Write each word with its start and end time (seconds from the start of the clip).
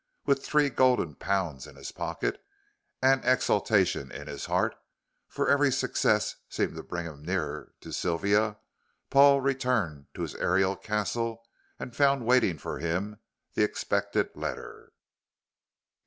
With 0.25 0.43
three 0.43 0.71
golden 0.71 1.13
pounds 1.13 1.67
in 1.67 1.75
his 1.75 1.91
pocket 1.91 2.43
and 3.03 3.23
exultation 3.23 4.11
in 4.11 4.25
his 4.25 4.47
heart 4.47 4.73
for 5.27 5.47
every 5.47 5.71
success 5.71 6.37
seemed 6.49 6.73
to 6.73 6.81
bring 6.81 7.05
him 7.05 7.23
nearer 7.23 7.75
to 7.81 7.93
Sylvia 7.93 8.57
Paul 9.11 9.41
returned 9.41 10.07
to 10.15 10.23
his 10.23 10.33
aerial 10.33 10.75
castle 10.75 11.45
and 11.77 11.95
found 11.95 12.25
waiting 12.25 12.57
for 12.57 12.79
him 12.79 13.19
the 13.53 13.61
expected 13.63 14.35
letter. 14.35 14.91